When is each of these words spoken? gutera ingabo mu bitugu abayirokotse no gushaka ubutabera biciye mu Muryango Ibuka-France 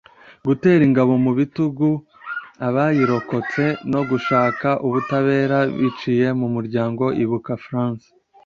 gutera 0.47 0.81
ingabo 0.89 1.13
mu 1.25 1.31
bitugu 1.39 1.87
abayirokotse 2.67 3.63
no 3.91 4.01
gushaka 4.09 4.67
ubutabera 4.87 5.57
biciye 5.79 6.27
mu 6.39 6.47
Muryango 6.55 7.03
Ibuka-France 7.23 8.07